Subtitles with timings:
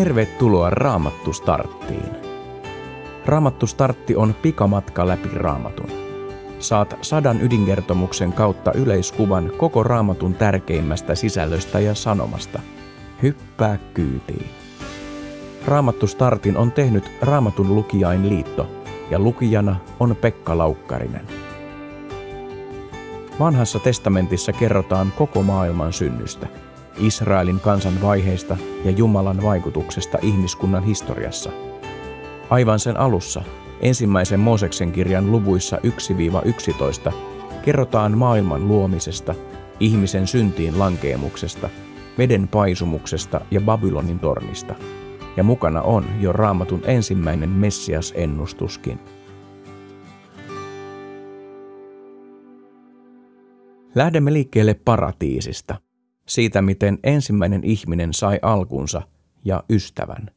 [0.00, 2.16] Tervetuloa Raamattu Starttiin.
[3.26, 5.90] Raamattu Startti on pikamatka läpi Raamatun.
[6.58, 12.60] Saat sadan ydinkertomuksen kautta yleiskuvan koko Raamatun tärkeimmästä sisällöstä ja sanomasta.
[13.22, 14.50] Hyppää kyytiin.
[15.66, 18.70] Raamattu Startin on tehnyt Raamatun lukijain liitto
[19.10, 21.26] ja lukijana on Pekka Laukkarinen.
[23.40, 26.46] Vanhassa testamentissa kerrotaan koko maailman synnystä–
[26.98, 31.50] Israelin kansan vaiheista ja Jumalan vaikutuksesta ihmiskunnan historiassa.
[32.50, 33.42] Aivan sen alussa,
[33.80, 35.78] ensimmäisen Mooseksen kirjan luvuissa
[37.08, 37.12] 1-11,
[37.62, 39.34] kerrotaan maailman luomisesta,
[39.80, 41.68] ihmisen syntiin lankeemuksesta,
[42.18, 44.74] veden paisumuksesta ja Babylonin tornista.
[45.36, 48.98] Ja mukana on jo raamatun ensimmäinen Messias-ennustuskin.
[53.94, 55.76] Lähdemme liikkeelle paratiisista–
[56.30, 59.02] siitä, miten ensimmäinen ihminen sai alkunsa
[59.44, 60.30] ja ystävän.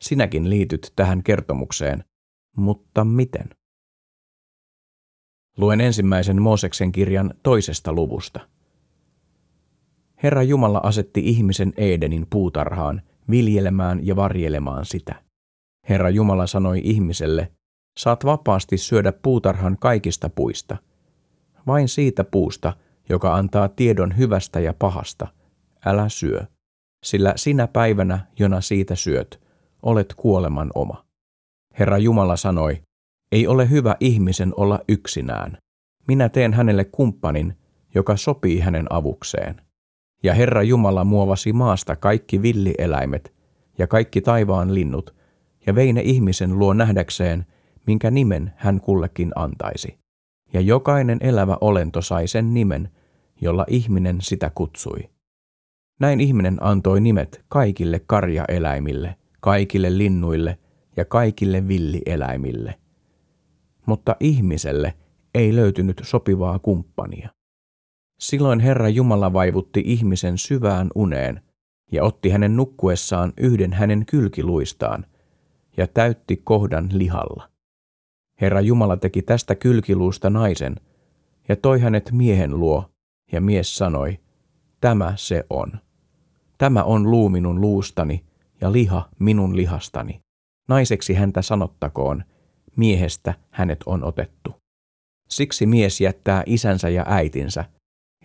[0.00, 2.04] Sinäkin liityt tähän kertomukseen,
[2.56, 3.50] mutta miten?
[5.56, 8.40] Luen ensimmäisen Mooseksen kirjan toisesta luvusta.
[10.22, 15.22] Herra Jumala asetti ihmisen Edenin puutarhaan viljelemään ja varjelemaan sitä.
[15.88, 17.52] Herra Jumala sanoi ihmiselle,
[17.98, 20.76] saat vapaasti syödä puutarhan kaikista puista.
[21.66, 22.72] Vain siitä puusta,
[23.08, 25.26] joka antaa tiedon hyvästä ja pahasta,
[25.86, 26.44] älä syö,
[27.04, 29.40] sillä sinä päivänä, jona siitä syöt,
[29.82, 31.04] olet kuoleman oma.
[31.78, 32.82] Herra Jumala sanoi,
[33.32, 35.58] ei ole hyvä ihmisen olla yksinään.
[36.08, 37.56] Minä teen hänelle kumppanin,
[37.94, 39.60] joka sopii hänen avukseen.
[40.22, 43.34] Ja Herra Jumala muovasi maasta kaikki villieläimet
[43.78, 45.14] ja kaikki taivaan linnut,
[45.66, 47.46] ja vei ne ihmisen luo nähdäkseen,
[47.86, 50.03] minkä nimen hän kullekin antaisi
[50.54, 52.88] ja jokainen elävä olento sai sen nimen,
[53.40, 55.10] jolla ihminen sitä kutsui.
[56.00, 60.58] Näin ihminen antoi nimet kaikille karjaeläimille, kaikille linnuille
[60.96, 62.74] ja kaikille villieläimille.
[63.86, 64.94] Mutta ihmiselle
[65.34, 67.30] ei löytynyt sopivaa kumppania.
[68.20, 71.40] Silloin Herra Jumala vaivutti ihmisen syvään uneen
[71.92, 75.06] ja otti hänen nukkuessaan yhden hänen kylkiluistaan
[75.76, 77.53] ja täytti kohdan lihalla.
[78.40, 80.76] Herra Jumala teki tästä kylkiluusta naisen
[81.48, 82.90] ja toi hänet miehen luo,
[83.32, 84.20] ja mies sanoi,
[84.80, 85.72] tämä se on.
[86.58, 88.24] Tämä on luu minun luustani
[88.60, 90.20] ja liha minun lihastani.
[90.68, 92.24] Naiseksi häntä sanottakoon,
[92.76, 94.54] miehestä hänet on otettu.
[95.28, 97.64] Siksi mies jättää isänsä ja äitinsä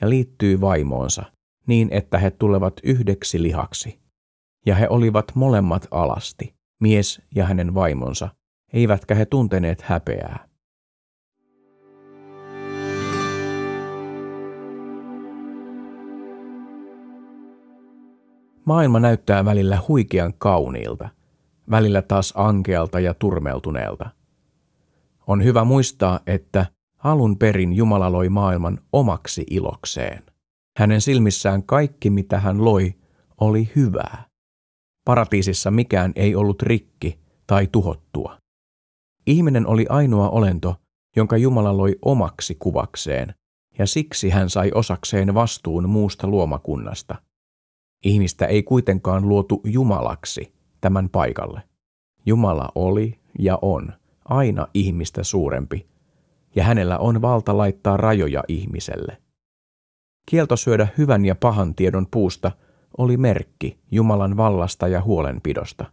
[0.01, 1.23] ja liittyy vaimoonsa,
[1.67, 3.99] niin että he tulevat yhdeksi lihaksi.
[4.65, 8.29] Ja he olivat molemmat alasti, mies ja hänen vaimonsa,
[8.73, 10.49] eivätkä he tunteneet häpeää.
[18.65, 21.09] Maailma näyttää välillä huikean kauniilta,
[21.71, 24.09] välillä taas ankealta ja turmeltuneelta.
[25.27, 26.65] On hyvä muistaa, että
[26.97, 30.23] alun perin Jumala loi maailman omaksi ilokseen.
[30.77, 32.95] Hänen silmissään kaikki, mitä hän loi,
[33.41, 34.25] oli hyvää.
[35.05, 38.38] Paratiisissa mikään ei ollut rikki tai tuhottua.
[39.29, 40.75] Ihminen oli ainoa olento,
[41.15, 43.33] jonka Jumala loi omaksi kuvakseen,
[43.79, 47.15] ja siksi hän sai osakseen vastuun muusta luomakunnasta.
[48.05, 51.61] Ihmistä ei kuitenkaan luotu Jumalaksi tämän paikalle.
[52.25, 53.93] Jumala oli ja on
[54.25, 55.87] aina ihmistä suurempi,
[56.55, 59.17] ja hänellä on valta laittaa rajoja ihmiselle.
[60.25, 62.51] Kielto syödä hyvän ja pahan tiedon puusta
[62.97, 65.85] oli merkki Jumalan vallasta ja huolenpidosta.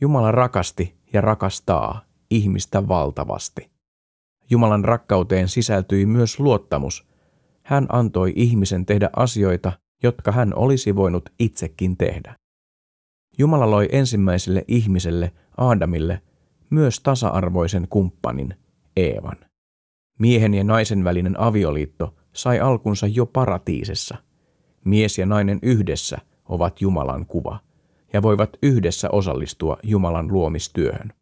[0.00, 3.70] Jumala rakasti ja rakastaa ihmistä valtavasti.
[4.50, 7.06] Jumalan rakkauteen sisältyi myös luottamus.
[7.62, 9.72] Hän antoi ihmisen tehdä asioita,
[10.02, 12.36] jotka hän olisi voinut itsekin tehdä.
[13.38, 16.22] Jumala loi ensimmäiselle ihmiselle, Aadamille,
[16.70, 18.54] myös tasa-arvoisen kumppanin,
[18.96, 19.36] Eevan.
[20.18, 24.16] Miehen ja naisen välinen avioliitto sai alkunsa jo paratiisessa.
[24.84, 27.58] Mies ja nainen yhdessä ovat Jumalan kuva
[28.12, 31.12] ja voivat yhdessä osallistua Jumalan luomistyöhön.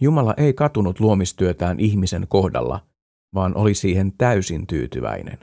[0.00, 2.86] Jumala ei katunut luomistyötään ihmisen kohdalla,
[3.34, 5.38] vaan oli siihen täysin tyytyväinen.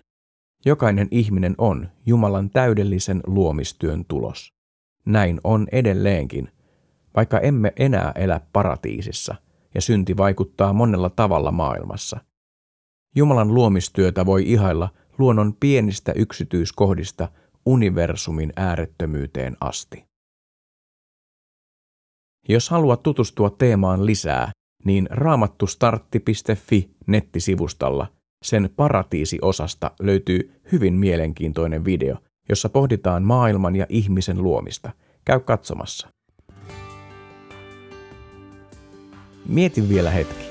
[0.65, 4.53] Jokainen ihminen on Jumalan täydellisen luomistyön tulos.
[5.05, 6.49] Näin on edelleenkin,
[7.15, 9.35] vaikka emme enää elä paratiisissa
[9.75, 12.19] ja synti vaikuttaa monella tavalla maailmassa.
[13.15, 17.29] Jumalan luomistyötä voi ihailla luonnon pienistä yksityiskohdista
[17.65, 20.05] universumin äärettömyyteen asti.
[22.49, 24.51] Jos haluat tutustua teemaan lisää,
[24.85, 28.07] niin raamattustartti.fi nettisivustalla
[28.43, 32.15] sen paratiisiosasta löytyy hyvin mielenkiintoinen video,
[32.49, 34.91] jossa pohditaan maailman ja ihmisen luomista.
[35.25, 36.07] Käy katsomassa.
[39.47, 40.45] Mieti vielä hetki.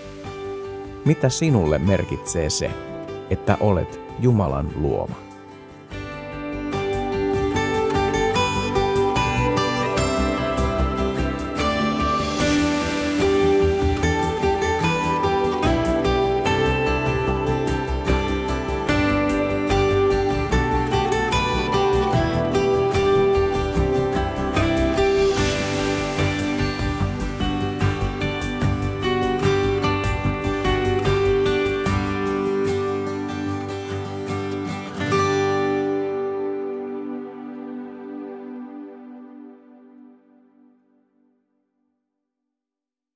[1.04, 2.70] Mitä sinulle merkitsee se,
[3.31, 5.25] että olet Jumalan luoma?